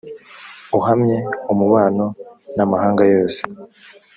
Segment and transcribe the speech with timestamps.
[0.77, 1.17] uhamye
[1.51, 2.05] umubano
[2.55, 3.41] n amahanga yose